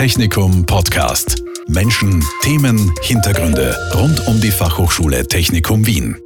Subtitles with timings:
[0.00, 1.42] Technikum Podcast.
[1.68, 6.16] Menschen, Themen, Hintergründe rund um die Fachhochschule Technikum Wien.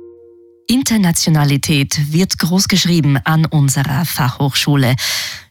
[0.69, 4.95] Internationalität wird groß geschrieben an unserer Fachhochschule.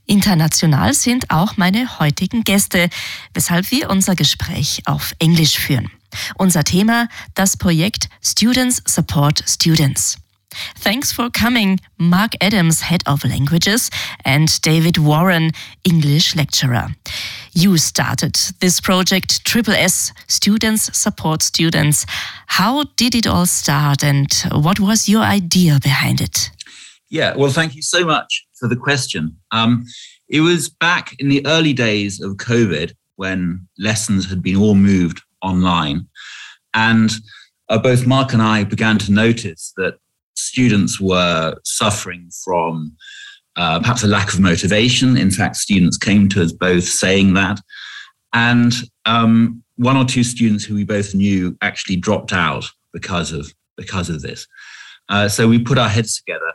[0.05, 2.87] International sind auch meine heutigen Gäste,
[3.33, 5.91] weshalb wir unser Gespräch auf Englisch führen.
[6.37, 10.22] Unser Thema, das Projekt Students Support Students.
[10.75, 13.89] Thanks for coming, Mark Adams, Head of Languages,
[14.25, 15.51] and David Warren,
[15.83, 16.87] English lecturer.
[17.53, 22.05] You started this project, Triple S, Students Support Students.
[22.47, 26.49] How did it all start and what was your idea behind it?
[27.09, 29.37] Yeah, well, thank you so much for the question.
[29.51, 29.85] Um,
[30.29, 35.21] it was back in the early days of COVID when lessons had been all moved
[35.41, 36.07] online.
[36.73, 37.11] And
[37.69, 39.97] uh, both Mark and I began to notice that
[40.53, 42.95] students were suffering from
[43.55, 45.17] uh, perhaps a lack of motivation.
[45.17, 47.59] In fact, students came to us both saying that.
[48.33, 48.71] And
[49.05, 54.09] um, one or two students who we both knew actually dropped out because of because
[54.09, 54.45] of this.
[55.09, 56.51] Uh, so we put our heads together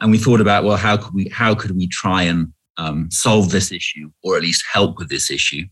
[0.00, 3.50] and we thought about well, how could we how could we try and um, solve
[3.50, 5.62] this issue or at least help with this issue?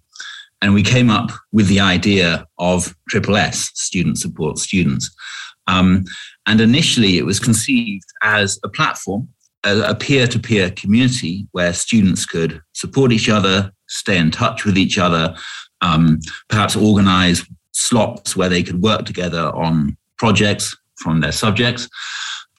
[0.62, 5.12] And we came up with the idea of Triple S, Student Support Students.
[5.66, 6.04] Um,
[6.46, 9.28] and initially, it was conceived as a platform,
[9.64, 14.76] a peer to peer community where students could support each other, stay in touch with
[14.76, 15.34] each other,
[15.80, 21.88] um, perhaps organize slots where they could work together on projects from their subjects.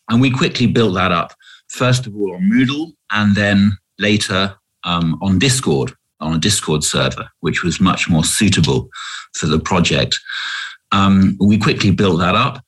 [0.10, 1.34] And we quickly built that up,
[1.68, 7.30] first of all on Moodle, and then later um, on Discord, on a Discord server,
[7.42, 8.90] which was much more suitable
[9.34, 10.20] for the project.
[10.92, 12.64] Um, we quickly built that up.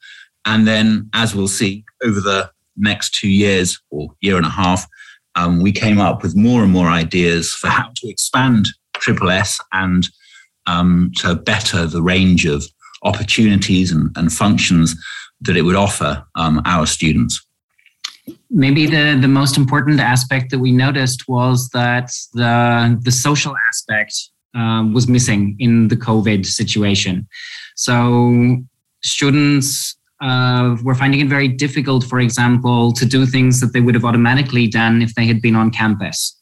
[0.48, 4.88] And then, as we'll see, over the next two years or year and a half,
[5.36, 9.59] um, we came up with more and more ideas for how to expand Triple S
[9.73, 10.08] and
[10.66, 12.66] um, to better the range of
[13.04, 14.95] opportunities and, and functions
[15.42, 17.45] that it would offer um, our students.
[18.49, 24.14] Maybe the, the most important aspect that we noticed was that the, the social aspect
[24.55, 27.27] um, was missing in the COVID situation.
[27.76, 28.58] So
[29.04, 33.95] students uh, were finding it very difficult, for example, to do things that they would
[33.95, 36.33] have automatically done if they had been on campus.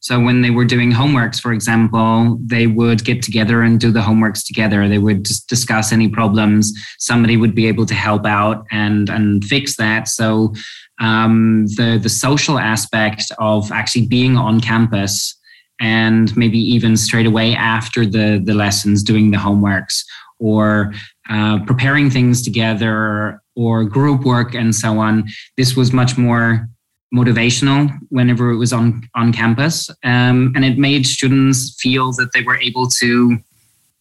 [0.00, 4.00] So when they were doing homeworks, for example, they would get together and do the
[4.00, 4.86] homeworks together.
[4.86, 6.74] They would discuss any problems.
[6.98, 10.08] Somebody would be able to help out and and fix that.
[10.08, 10.52] So
[11.00, 15.34] um, the the social aspect of actually being on campus
[15.80, 20.04] and maybe even straight away after the the lessons doing the homeworks
[20.38, 20.92] or
[21.30, 25.24] uh, preparing things together or group work and so on.
[25.56, 26.68] This was much more
[27.14, 32.42] motivational whenever it was on on campus, um, and it made students feel that they
[32.42, 33.38] were able to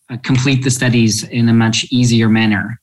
[0.10, 2.80] uh, complete the studies in a much easier manner.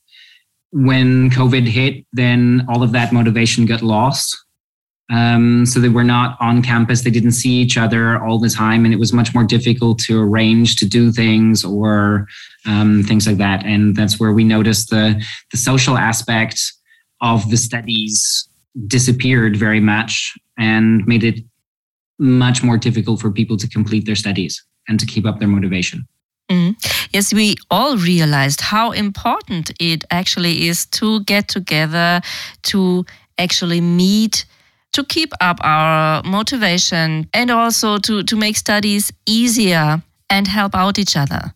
[0.71, 4.37] When COVID hit, then all of that motivation got lost,
[5.11, 7.01] um, so they were not on campus.
[7.01, 10.21] They didn't see each other all the time, and it was much more difficult to
[10.21, 12.27] arrange to do things or
[12.65, 13.65] um, things like that.
[13.65, 16.59] And that's where we noticed the the social aspect
[17.21, 18.47] of the studies
[18.87, 21.43] disappeared very much and made it
[22.17, 26.07] much more difficult for people to complete their studies and to keep up their motivation.
[26.49, 26.75] Mm.
[27.11, 32.21] Yes, we all realized how important it actually is to get together,
[32.63, 33.05] to
[33.37, 34.45] actually meet
[34.93, 40.99] to keep up our motivation and also to, to make studies easier and help out
[40.99, 41.53] each other.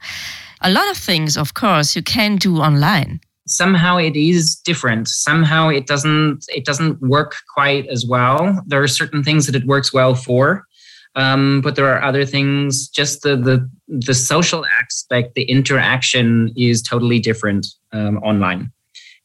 [0.61, 3.19] A lot of things, of course, you can do online.
[3.47, 5.07] Somehow it is different.
[5.07, 8.59] Somehow it doesn't it doesn't work quite as well.
[8.65, 10.65] There are certain things that it works well for,
[11.13, 12.87] um, but there are other things.
[12.87, 18.71] Just the the the social aspect, the interaction is totally different um, online,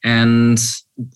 [0.05, 0.61] and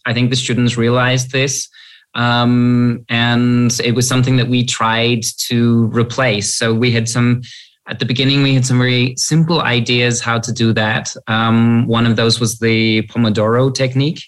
[0.06, 1.68] I think the students realize this
[2.14, 6.54] um, and it was something that we tried to replace.
[6.54, 7.42] So we had some
[7.86, 11.14] at the beginning we had some very simple ideas how to do that.
[11.26, 14.22] Um, one of those was the Pomodoro technique.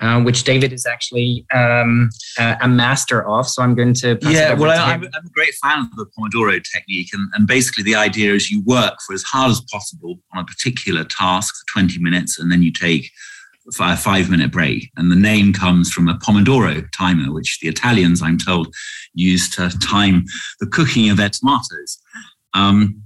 [0.00, 2.08] Uh, which David is actually um,
[2.38, 3.48] uh, a master of.
[3.48, 4.16] So I'm going to.
[4.22, 7.08] yeah, well, I, am a great fan of the Pomodoro technique.
[7.12, 10.46] And, and basically, the idea is you work for as hard as possible on a
[10.46, 13.10] particular task for 20 minutes, and then you take
[13.80, 14.90] a five minute break.
[14.96, 18.74] And the name comes from a Pomodoro timer, which the Italians, I'm told,
[19.14, 20.24] use to time
[20.60, 21.98] the cooking of their tomatoes.
[22.54, 23.02] Um,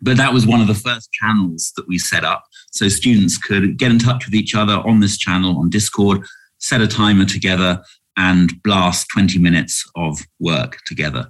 [0.00, 2.44] but that was one of the first channels that we set up.
[2.70, 6.24] So students could get in touch with each other on this channel on Discord,
[6.58, 7.82] set a timer together,
[8.16, 11.28] and blast 20 minutes of work together.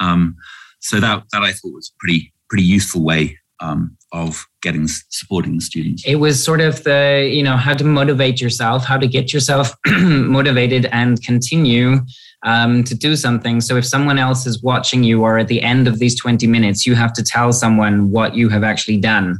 [0.00, 0.36] Um,
[0.80, 5.54] so that, that I thought was a pretty, pretty useful way um, of getting supporting
[5.54, 6.02] the students?
[6.06, 9.74] It was sort of the you know how to motivate yourself, how to get yourself
[9.86, 12.00] motivated and continue
[12.44, 13.60] um, to do something.
[13.60, 16.84] So if someone else is watching you, or at the end of these twenty minutes,
[16.86, 19.38] you have to tell someone what you have actually done.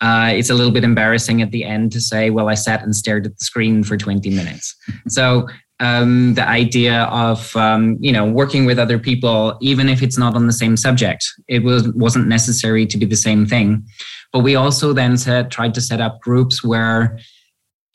[0.00, 2.96] Uh, it's a little bit embarrassing at the end to say, "Well, I sat and
[2.96, 4.74] stared at the screen for twenty minutes."
[5.08, 5.46] so
[5.80, 10.34] um, the idea of um, you know working with other people, even if it's not
[10.34, 11.26] on the same subject.
[11.48, 13.86] It was wasn't necessary to be the same thing,
[14.32, 17.18] but we also then said tried to set up groups where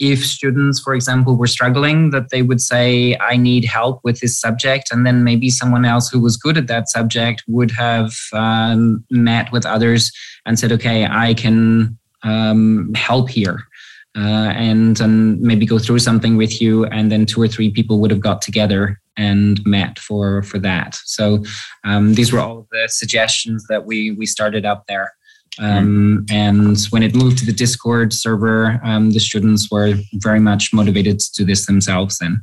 [0.01, 4.37] if students, for example, were struggling, that they would say, I need help with this
[4.37, 4.89] subject.
[4.91, 9.51] And then maybe someone else who was good at that subject would have um, met
[9.51, 10.11] with others
[10.47, 13.67] and said, okay, I can um, help here
[14.17, 17.99] uh, and and maybe go through something with you and then two or three people
[17.99, 20.95] would have got together and met for for that.
[21.05, 21.43] So
[21.85, 25.13] um, these were all the suggestions that we we started up there.
[25.59, 30.73] Um, and when it moved to the discord server um, the students were very much
[30.73, 32.41] motivated to do this themselves then.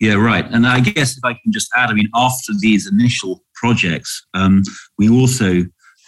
[0.00, 0.44] Yeah right.
[0.50, 4.62] And i guess if i can just add i mean after these initial projects um,
[4.98, 5.62] we also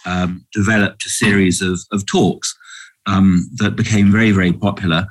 [0.05, 2.53] um, developed a series of, of talks
[3.07, 5.07] um, that became very, very popular.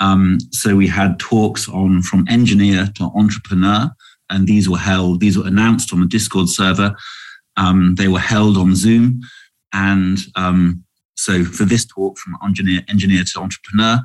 [0.00, 3.90] Um, so we had talks on from engineer to entrepreneur,
[4.30, 6.94] and these were held, these were announced on the Discord server.
[7.56, 9.20] Um, they were held on Zoom.
[9.72, 10.84] And um,
[11.16, 13.98] so for this talk from engineer, engineer to entrepreneur,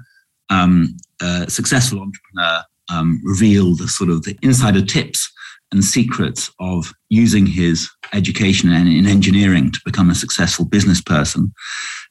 [0.49, 5.31] um, a successful entrepreneur um, revealed the sort of the insider tips
[5.73, 11.51] and secrets of using his education in engineering to become a successful business person.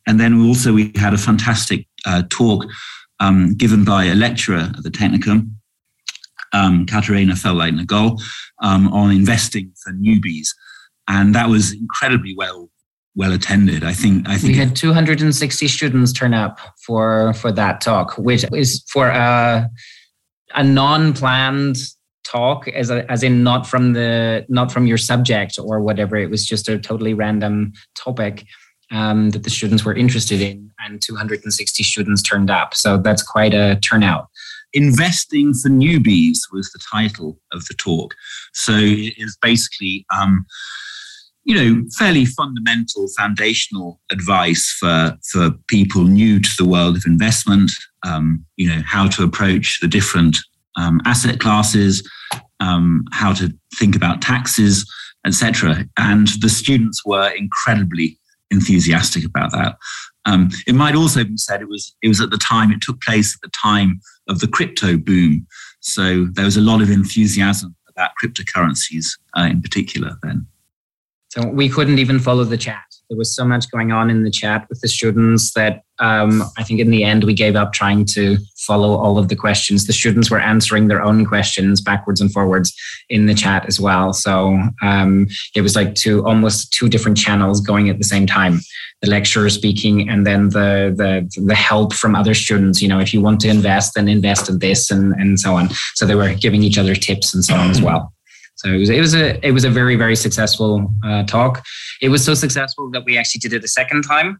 [0.06, 2.67] And then we also we had a fantastic uh, talk
[3.20, 5.53] um, given by a lecturer at the Technikum,
[6.53, 8.19] um, Katarina Feldleitner
[8.61, 10.49] um, on investing for newbies,
[11.08, 12.69] and that was incredibly well
[13.15, 13.85] well attended.
[13.85, 18.44] I think I think we had 260 students turn up for for that talk, which
[18.53, 19.70] is for a
[20.55, 21.76] a non-planned
[22.24, 26.30] talk as a, as in not from the not from your subject or whatever it
[26.30, 28.44] was just a totally random topic
[28.92, 32.74] um, that the students were interested in, and 260 students turned up.
[32.74, 34.28] So that's quite a turnout.
[34.74, 38.14] Investing for Newbies was the title of the talk.
[38.52, 40.44] So it is basically, um,
[41.44, 47.70] you know, fairly fundamental, foundational advice for, for people new to the world of investment,
[48.06, 50.38] um, you know, how to approach the different
[50.76, 52.08] um, asset classes,
[52.60, 54.90] um, how to think about taxes,
[55.26, 55.84] etc.
[55.98, 58.19] And the students were incredibly
[58.50, 59.76] enthusiastic about that.
[60.24, 63.00] Um, it might also be said it was it was at the time it took
[63.00, 65.46] place at the time of the crypto boom,
[65.80, 70.46] so there was a lot of enthusiasm about cryptocurrencies uh, in particular then.
[71.30, 72.84] So we couldn't even follow the chat.
[73.12, 76.62] There was so much going on in the chat with the students that um, I
[76.62, 79.87] think in the end we gave up trying to follow all of the questions.
[79.87, 82.75] The students were answering their own questions backwards and forwards
[83.11, 84.14] in the chat as well.
[84.14, 88.61] So um, it was like two almost two different channels going at the same time.
[89.03, 92.81] The lecturer speaking and then the the the help from other students.
[92.81, 95.69] You know, if you want to invest, then invest in this and and so on.
[95.97, 98.11] So they were giving each other tips and so on as well.
[98.62, 101.64] So it was it was a it was a very very successful uh, talk.
[102.00, 104.38] It was so successful that we actually did it a second time.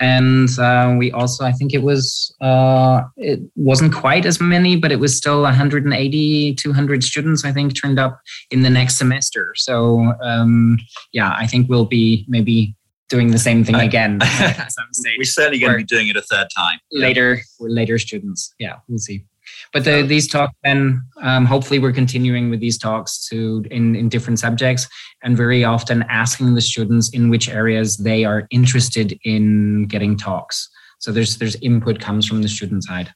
[0.00, 4.90] And uh, we also i think it was uh, it wasn't quite as many but
[4.90, 8.20] it was still 180 200 students i think turned up
[8.50, 9.54] in the next semester.
[9.56, 10.78] So um,
[11.12, 12.74] yeah i think we'll be maybe
[13.08, 15.18] doing the same thing again at some stage.
[15.18, 16.78] We're certainly going to be doing it a third time.
[16.90, 18.52] Later for later students.
[18.58, 19.24] Yeah we'll see
[19.72, 24.08] but the, these talks then um, hopefully we're continuing with these talks to in, in
[24.08, 24.86] different subjects
[25.22, 30.68] and very often asking the students in which areas they are interested in getting talks.
[30.98, 33.12] So there's there's input comes from the student side.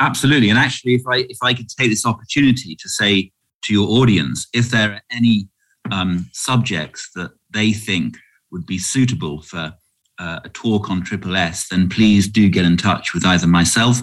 [0.00, 0.48] Absolutely.
[0.48, 3.32] And actually if i if i could take this opportunity to say
[3.64, 5.48] to your audience if there are any
[5.90, 8.16] um, subjects that they think
[8.52, 9.74] would be suitable for
[10.18, 14.00] uh, a talk on triple s then please do get in touch with either myself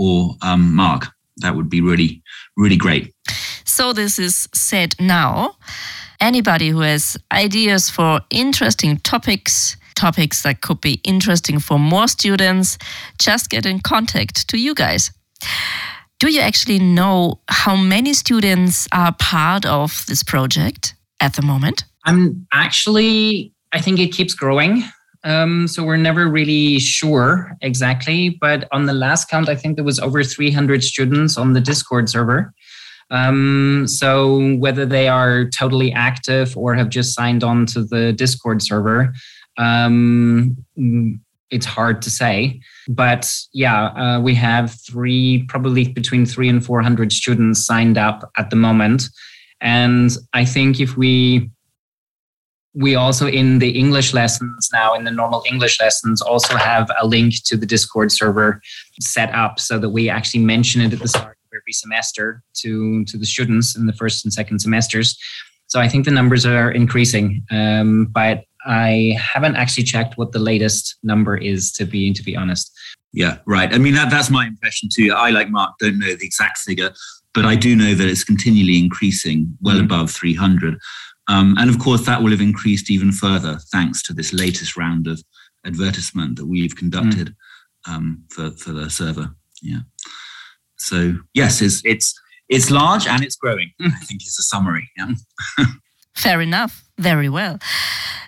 [0.00, 1.08] or um, Mark.
[1.36, 2.22] That would be really,
[2.56, 3.14] really great.
[3.64, 5.56] So, this is said now.
[6.20, 12.78] Anybody who has ideas for interesting topics, topics that could be interesting for more students,
[13.18, 15.10] just get in contact to you guys.
[16.18, 21.84] Do you actually know how many students are part of this project at the moment?
[22.04, 24.84] I'm actually, I think it keeps growing.
[25.22, 28.30] Um, so we're never really sure exactly.
[28.40, 32.08] But on the last count, I think there was over 300 students on the Discord
[32.08, 32.52] server.
[33.10, 38.62] Um, so whether they are totally active or have just signed on to the Discord
[38.62, 39.12] server,
[39.58, 40.56] Um,
[41.50, 47.12] it's hard to say, but yeah, uh, we have three, probably between three and 400
[47.12, 49.08] students signed up at the moment.
[49.60, 51.50] And I think if we
[52.72, 57.06] we also in the english lessons now in the normal english lessons also have a
[57.06, 58.60] link to the discord server
[59.00, 63.04] set up so that we actually mention it at the start of every semester to
[63.06, 65.18] to the students in the first and second semesters.
[65.66, 70.38] So i think the numbers are increasing um, but i haven't actually checked what the
[70.38, 72.72] latest number is to be to be honest.
[73.12, 73.72] Yeah right.
[73.74, 75.12] I mean that, that's my impression too.
[75.12, 76.90] I like mark don't know the exact figure
[77.32, 79.84] but i do know that it's continually increasing well mm-hmm.
[79.84, 80.78] above 300
[81.30, 85.06] um, and of course, that will have increased even further thanks to this latest round
[85.06, 85.22] of
[85.64, 87.28] advertisement that we've conducted
[87.86, 87.92] mm.
[87.92, 89.30] um, for, for the server.
[89.62, 89.82] Yeah.
[90.76, 92.18] So yes, it's it's
[92.48, 93.70] it's large and it's growing.
[93.80, 94.90] I think it's a summary.
[94.96, 95.12] Yeah.
[96.16, 96.82] Fair enough.
[96.98, 97.60] Very well.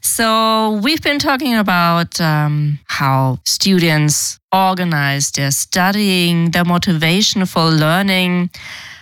[0.00, 8.50] So we've been talking about um, how students organize their studying, their motivation for learning,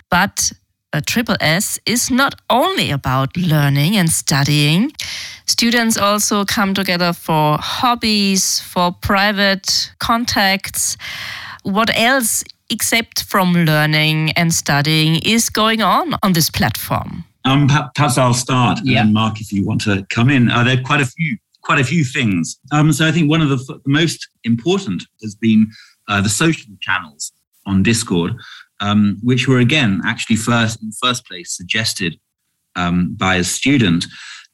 [0.09, 0.51] but
[0.93, 4.91] a triple S is not only about learning and studying.
[5.45, 10.97] Students also come together for hobbies, for private contacts.
[11.63, 17.23] What else, except from learning and studying, is going on on this platform?
[17.45, 18.79] Um, perhaps I'll start.
[18.83, 19.01] Yeah.
[19.01, 21.79] And Mark, if you want to come in, uh, there are quite a few, quite
[21.79, 22.59] a few things.
[22.71, 25.67] Um, so I think one of the, f- the most important has been
[26.07, 27.31] uh, the social channels
[27.65, 28.35] on Discord
[28.81, 32.19] um, which were again actually first in first place suggested
[32.75, 34.05] um, by a student.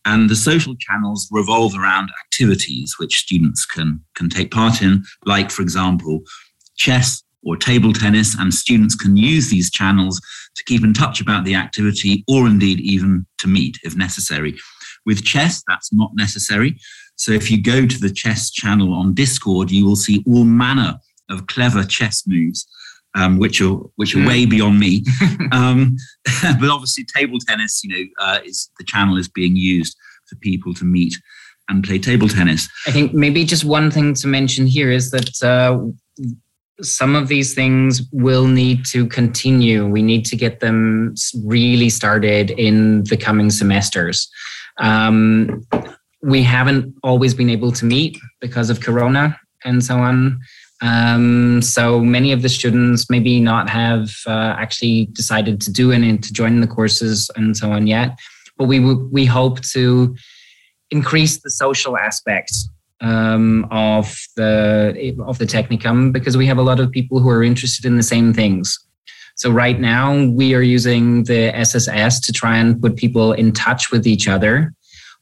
[0.05, 5.51] And the social channels revolve around activities which students can can take part in, like
[5.51, 6.21] for example,
[6.77, 10.21] chess or table tennis, and students can use these channels
[10.55, 14.55] to keep in touch about the activity or indeed even to meet if necessary.
[15.05, 16.77] With chess, that's not necessary.
[17.15, 20.99] So if you go to the chess channel on Discord, you will see all manner
[21.29, 22.67] of clever chess moves
[23.17, 24.27] um, which are which are mm.
[24.27, 25.03] way beyond me.
[25.51, 25.97] um,
[26.59, 29.97] but obviously, table tennis, you know, uh, is the channel is being used
[30.27, 31.15] for people to meet
[31.69, 32.69] and play table tennis.
[32.85, 35.43] I think maybe just one thing to mention here is that.
[35.43, 35.91] Uh,
[36.79, 39.87] some of these things will need to continue.
[39.87, 44.29] We need to get them really started in the coming semesters.
[44.77, 45.65] Um,
[46.21, 50.39] we haven't always been able to meet because of Corona and so on.
[50.81, 56.17] Um, so many of the students maybe not have uh, actually decided to do any
[56.17, 58.17] to join the courses and so on yet.
[58.57, 60.15] But we we hope to
[60.91, 62.69] increase the social aspects
[63.01, 67.43] um, of the of the technikum because we have a lot of people who are
[67.43, 68.77] interested in the same things.
[69.35, 73.91] So right now we are using the SSS to try and put people in touch
[73.91, 74.73] with each other,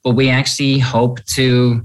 [0.06, 1.82] but we actually hope to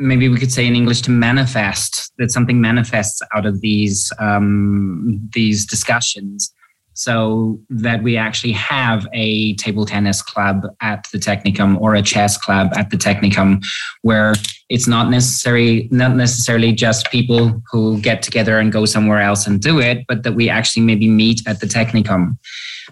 [0.00, 5.20] maybe we could say in English to manifest that something manifests out of these um,
[5.34, 6.52] these discussions,
[6.94, 12.36] so that we actually have a table tennis club at the Technikum or a chess
[12.36, 13.62] club at the Technikum,
[14.02, 14.32] where
[14.68, 19.60] it's not necessary not necessarily just people who get together and go somewhere else and
[19.60, 22.38] do it, but that we actually maybe meet at the Technikum.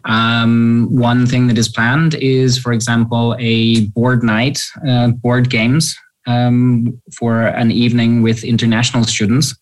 [0.04, 5.96] Um, one thing that is planned is, for example, a board night, uh, board games
[6.28, 9.56] um, for an evening with international students.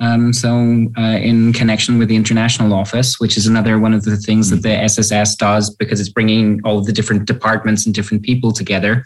[0.00, 0.48] Um, so,
[0.96, 4.62] uh, in connection with the international office, which is another one of the things that
[4.62, 9.04] the SSS does because it's bringing all the different departments and different people together.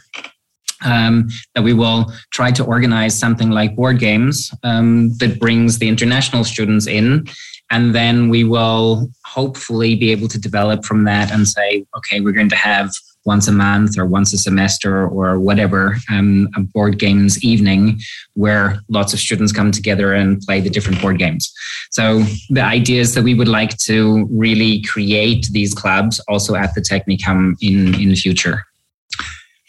[0.85, 5.89] Um, that we will try to organize something like board games um, that brings the
[5.89, 7.27] international students in.
[7.71, 12.33] And then we will hopefully be able to develop from that and say, okay, we're
[12.33, 12.91] going to have
[13.25, 17.99] once a month or once a semester or whatever um, a board games evening
[18.35, 21.53] where lots of students come together and play the different board games.
[21.91, 26.75] So the idea is that we would like to really create these clubs also at
[26.75, 28.65] the technikum in in the future.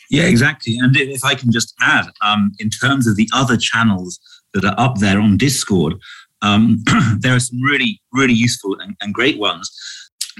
[0.10, 0.78] Yeah exactly.
[0.78, 4.20] And if i can just add um, in terms of the other channels
[4.54, 5.96] that are up there on discord
[6.42, 6.84] um,
[7.20, 9.70] there are some really really useful and, and great ones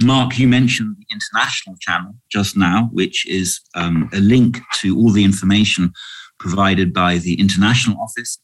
[0.02, 5.12] Mark, you mentioned the international channel just now, which is um, a link to all
[5.12, 5.94] the information
[6.38, 8.38] provided by the international office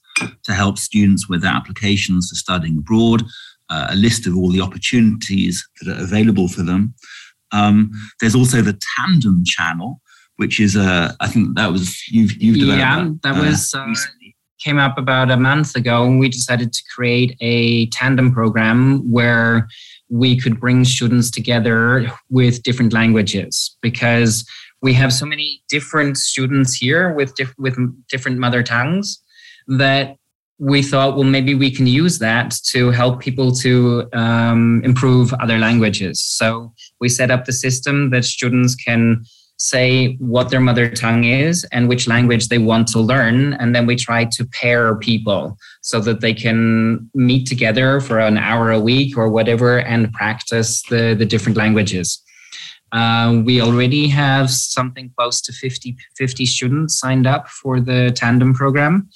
[0.44, 3.22] to help students with their applications for studying abroad,
[3.68, 6.94] uh, a list of all the opportunities that are available for them.
[7.52, 7.90] Um,
[8.20, 10.00] there's also the Tandem channel,
[10.36, 12.78] which is, uh, I think that was you've, you've developed.
[12.78, 13.86] Yeah, that, uh, was uh,
[14.62, 19.68] came up about a month ago, and we decided to create a tandem program where
[20.12, 24.46] we could bring students together with different languages because
[24.82, 27.76] we have so many different students here with diff- with
[28.08, 29.22] different mother tongues
[29.66, 30.16] that
[30.58, 35.58] we thought, well, maybe we can use that to help people to um, improve other
[35.58, 36.20] languages.
[36.20, 39.24] So we set up the system that students can
[39.62, 43.52] say what their mother tongue is and which language they want to learn.
[43.54, 48.38] And then we try to pair people so that they can meet together for an
[48.38, 52.20] hour a week or whatever and practice the, the different languages.
[52.90, 58.54] Uh, we already have something close to 50, 50 students signed up for the tandem
[58.54, 59.08] program.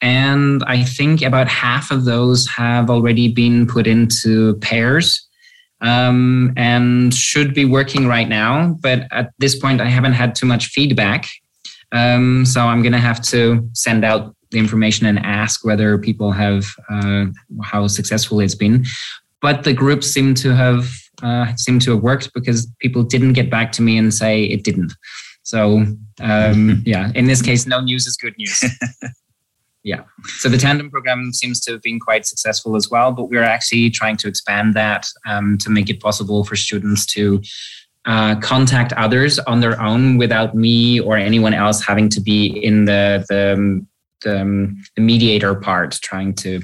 [0.00, 5.27] And I think about half of those have already been put into pairs
[5.80, 8.76] um, and should be working right now.
[8.80, 11.26] But at this point, I haven't had too much feedback.
[11.92, 16.32] Um, so I'm going to have to send out the information and ask whether people
[16.32, 17.26] have uh,
[17.62, 18.84] how successful it's been.
[19.40, 20.90] But the groups seem to have
[21.22, 24.64] uh, seem to have worked because people didn't get back to me and say it
[24.64, 24.92] didn't.
[25.42, 25.84] So
[26.20, 28.62] um, yeah, in this case, no news is good news.
[29.88, 30.02] yeah.
[30.40, 33.88] So the tandem program seems to have been quite successful as well, but we're actually
[33.88, 37.40] trying to expand that um, to make it possible for students to
[38.04, 42.84] uh, contact others on their own without me or anyone else having to be in
[42.84, 43.42] the the,
[44.24, 46.60] the, um, the mediator part, trying to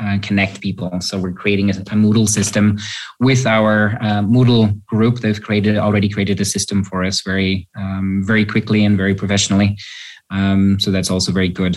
[0.00, 1.00] uh, connect people.
[1.00, 2.78] So we're creating a, a Moodle system
[3.20, 5.20] with our uh, Moodle group.
[5.20, 9.76] They've created already created a system for us very um, very quickly and very professionally.
[10.30, 11.76] Um, so that's also very good.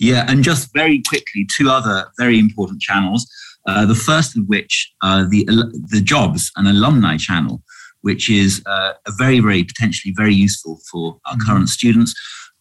[0.00, 3.30] Yeah, and just very quickly, two other very important channels.
[3.66, 5.44] Uh, the first of which, uh, the
[5.90, 7.62] the jobs and alumni channel,
[8.00, 11.46] which is uh, a very, very potentially very useful for our mm-hmm.
[11.46, 12.14] current students.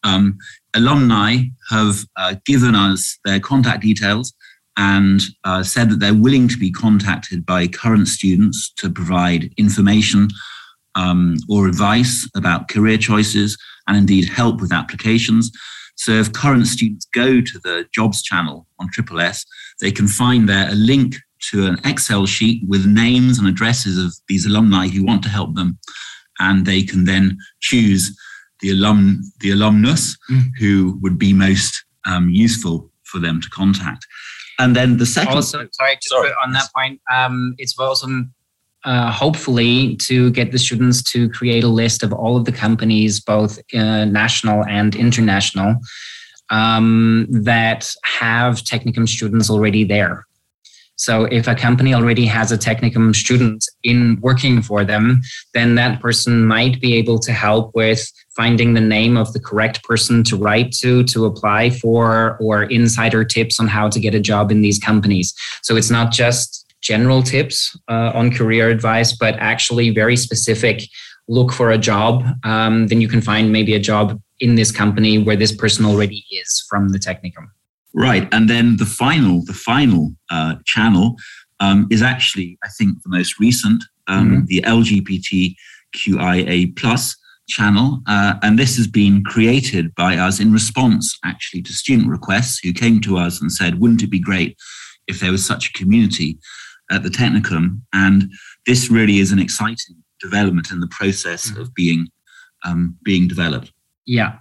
[0.04, 0.38] Um,
[0.74, 4.34] alumni have uh, given us their contact details
[4.76, 10.28] and uh, said that they're willing to be contacted by current students to provide information
[10.96, 15.52] um, or advice about career choices and indeed help with applications.
[16.00, 19.46] So if current students go to the jobs channel on Triple S,
[19.82, 21.16] they can find there a link
[21.52, 25.56] to an Excel sheet with names and addresses of these alumni who want to help
[25.56, 25.78] them.
[26.40, 28.18] And they can then choose
[28.62, 30.44] the alum, the alumnus mm.
[30.58, 34.06] who would be most um, useful for them to contact.
[34.58, 35.36] And then the second.
[35.36, 36.32] Also, sorry, just sorry.
[36.42, 38.08] on that point, um, it's also
[38.86, 43.20] uh, hopefully to get the students to create a list of all of the companies,
[43.20, 45.76] both uh, national and international,
[46.50, 50.26] um, that have Technikum students already there.
[51.00, 55.22] So if a company already has a Technikum student in working for them,
[55.54, 59.82] then that person might be able to help with finding the name of the correct
[59.84, 64.20] person to write to, to apply for, or insider tips on how to get a
[64.20, 65.34] job in these companies.
[65.62, 66.59] So it's not just
[66.90, 70.78] general tips uh, on career advice, but actually very specific
[71.28, 75.20] look for a job, um, then you can find maybe a job in this company
[75.26, 77.46] where this person already is from the Technikum.
[77.94, 81.16] Right, and then the final, the final uh, channel
[81.60, 84.46] um, is actually, I think, the most recent, um, mm-hmm.
[84.52, 84.62] the
[85.98, 87.16] LGBTQIA plus
[87.48, 92.60] channel, uh, and this has been created by us in response, actually, to student requests
[92.64, 94.58] who came to us and said, "Wouldn't it be great
[95.08, 96.38] if there was such a community
[96.90, 97.82] at the Technikum.
[97.94, 98.32] And
[98.66, 101.62] this really is an exciting development in the process mm-hmm.
[101.62, 102.08] of being
[102.66, 103.72] um, being developed.
[104.06, 104.40] Yeah.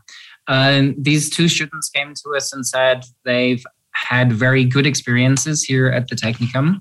[0.49, 5.89] Um, these two students came to us and said they've had very good experiences here
[5.89, 6.81] at the Technikum,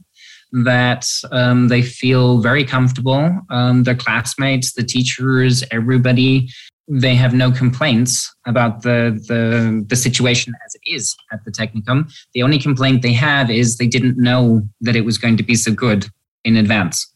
[0.51, 3.39] that um, they feel very comfortable.
[3.49, 6.49] Um, their classmates, the teachers, everybody
[6.87, 12.11] they have no complaints about the, the, the situation as it is at the Technikum.
[12.33, 15.55] The only complaint they have is they didn't know that it was going to be
[15.55, 16.07] so good
[16.45, 17.13] in advance.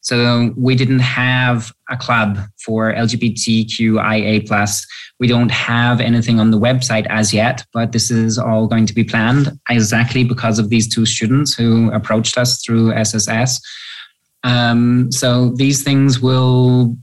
[0.00, 4.86] So we didn't have a club for LGBTQIA plus.
[5.18, 8.94] We don't have anything on the website as yet, but this is all going to
[8.94, 13.60] be planned exactly because of these two students who approached us through SSS.
[14.44, 16.96] Um, so these things will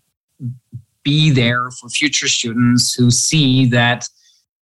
[1.03, 4.07] be there for future students who see that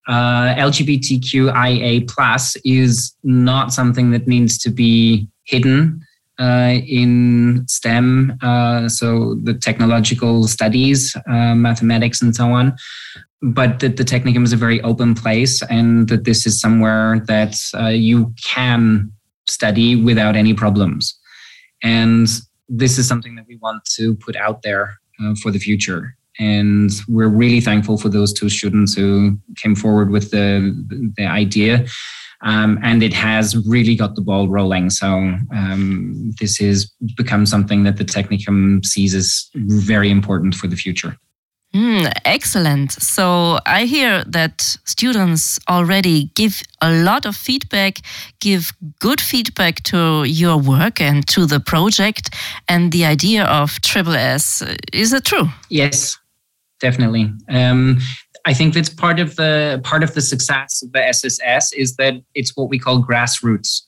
[0.07, 6.01] uh, LGBTQIA plus is not something that needs to be hidden
[6.39, 12.75] uh, in STEM, uh, so the technological studies, uh, mathematics, and so on.
[13.43, 17.55] But that the Technikum is a very open place, and that this is somewhere that
[17.75, 19.11] uh, you can
[19.47, 21.15] study without any problems.
[21.83, 22.27] And
[22.69, 26.91] this is something that we want to put out there uh, for the future and
[27.07, 30.73] we're really thankful for those two students who came forward with the
[31.17, 31.85] the idea
[32.43, 35.07] um, and it has really got the ball rolling so
[35.53, 41.15] um, this has become something that the technikum sees as very important for the future
[41.73, 42.91] Mm, excellent.
[42.91, 48.01] So I hear that students already give a lot of feedback,
[48.41, 52.35] give good feedback to your work and to the project
[52.67, 54.61] and the idea of Triple S.
[54.91, 55.47] Is it true?
[55.69, 56.17] Yes,
[56.81, 57.31] definitely.
[57.49, 57.99] Um,
[58.45, 62.15] I think that's part of the part of the success of the SSS is that
[62.33, 63.81] it's what we call grassroots.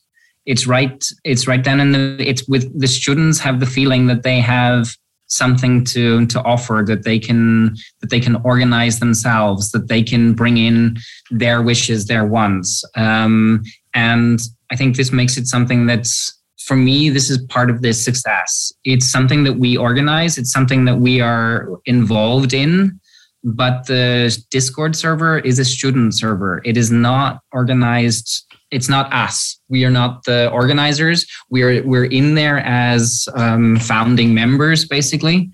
[0.45, 1.03] It's right.
[1.23, 2.17] It's right down in the.
[2.19, 4.89] It's with the students have the feeling that they have
[5.27, 10.33] something to to offer that they can that they can organize themselves that they can
[10.33, 10.95] bring in
[11.31, 13.63] their wishes their wants um,
[13.95, 14.39] and
[14.71, 18.71] i think this makes it something that's for me this is part of this success
[18.83, 22.99] it's something that we organize it's something that we are involved in
[23.43, 29.59] but the discord server is a student server it is not organized it's not us.
[29.69, 31.25] We are not the organizers.
[31.49, 35.51] We're we're in there as um, founding members, basically.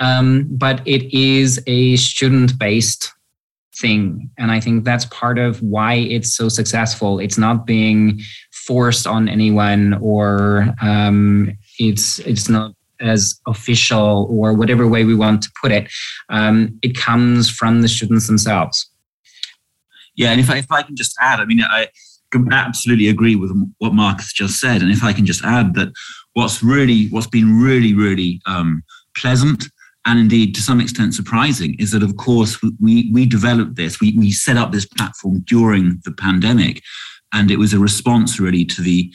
[0.00, 3.12] Um, but it is a student based
[3.78, 7.18] thing, and I think that's part of why it's so successful.
[7.20, 8.20] It's not being
[8.66, 15.42] forced on anyone, or um, it's it's not as official or whatever way we want
[15.42, 15.90] to put it.
[16.28, 18.88] Um, it comes from the students themselves.
[20.14, 21.88] Yeah, and if I, if I can just add, I mean, I
[22.52, 24.82] absolutely agree with what Marcus just said.
[24.82, 25.92] And if I can just add that
[26.34, 28.82] what's really, what's been really, really um,
[29.16, 29.64] pleasant
[30.04, 34.16] and indeed to some extent surprising is that, of course, we, we developed this, we,
[34.18, 36.82] we set up this platform during the pandemic.
[37.32, 39.12] And it was a response really to the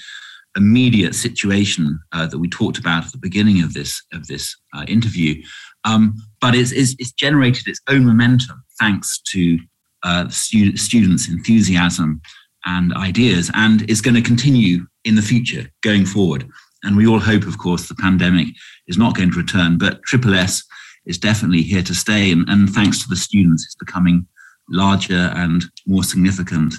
[0.56, 4.84] immediate situation uh, that we talked about at the beginning of this, of this uh,
[4.88, 5.42] interview.
[5.84, 9.60] Um, but it's, it's, it's, generated its own momentum thanks to
[10.04, 12.22] uh, student, students' enthusiasm
[12.66, 16.50] and ideas, and is going to continue in the future going forward.
[16.84, 18.48] And we all hope, of course, the pandemic
[18.88, 20.64] is not going to return, but Triple S
[21.06, 22.32] is definitely here to stay.
[22.32, 24.28] And, and thanks to the students, it's becoming
[24.70, 26.74] larger and more significant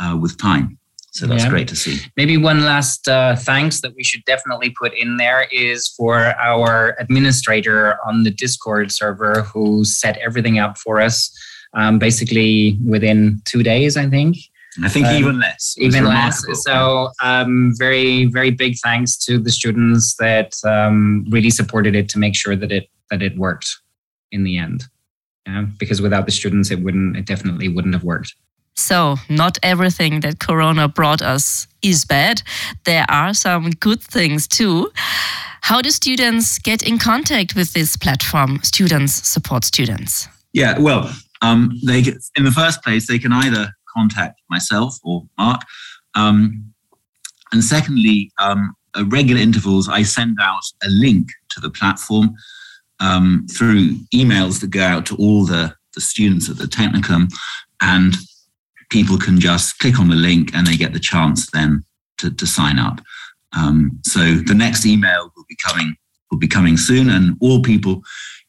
[0.00, 0.78] uh, with time.
[1.12, 1.50] So that's yeah.
[1.50, 1.98] great to see.
[2.16, 6.96] Maybe one last uh, thanks that we should definitely put in there is for our
[7.00, 11.36] administrator on the Discord server who set everything up for us
[11.74, 14.36] um, basically within two days, I think.
[14.82, 15.74] I think um, even less.
[15.78, 16.44] Even less.
[16.62, 22.18] So, um, very, very big thanks to the students that um, really supported it to
[22.18, 23.68] make sure that it that it worked
[24.30, 24.84] in the end.
[25.46, 27.16] Yeah, because without the students, it wouldn't.
[27.16, 28.34] It definitely wouldn't have worked.
[28.80, 32.42] So, not everything that Corona brought us is bad.
[32.84, 34.90] There are some good things too.
[35.62, 38.60] How do students get in contact with this platform?
[38.62, 40.28] Students support students.
[40.52, 41.12] Yeah, well,
[41.42, 42.00] um, they
[42.36, 45.60] in the first place they can either contact myself or Mark.
[46.14, 46.72] Um,
[47.52, 52.34] and secondly, um, at regular intervals, I send out a link to the platform
[53.00, 57.32] um, through emails that go out to all the, the students at the Technicum.
[57.80, 58.14] And
[58.90, 61.82] people can just click on the link and they get the chance then
[62.18, 63.00] to, to sign up.
[63.56, 65.96] Um, so the next email will be coming
[66.30, 68.02] will be coming soon, and all people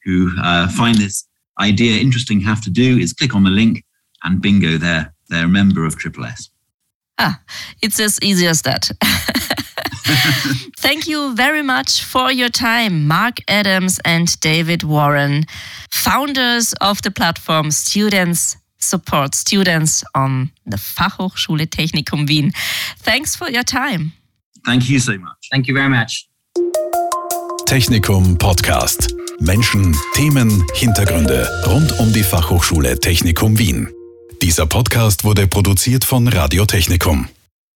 [0.04, 1.26] who uh, find this
[1.58, 3.84] idea interesting have to do is click on the link,
[4.22, 6.50] and bingo, there they're a member of Triple S.
[7.18, 7.40] Ah,
[7.82, 8.90] it's as easy as that.
[10.76, 15.44] Thank you very much for your time, Mark Adams and David Warren,
[15.90, 22.52] founders of the platform Students Support Students on the Fachhochschule Technikum Wien.
[23.02, 24.12] Thanks for your time.
[24.64, 25.48] Thank you so much.
[25.50, 26.28] Thank you very much.
[27.66, 29.14] Technikum Podcast.
[29.40, 33.88] Menschen, Themen, Hintergründe rund um die Fachhochschule Technikum Wien.
[34.40, 37.28] Dieser Podcast wurde produziert von Radio Technikum.